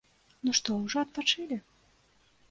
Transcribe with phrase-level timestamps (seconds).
[0.45, 1.57] Ну, што, ужо адпачылі?